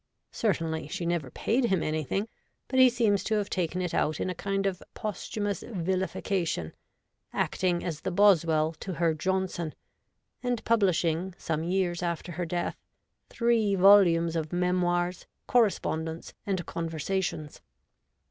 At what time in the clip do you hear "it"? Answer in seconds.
3.83-3.93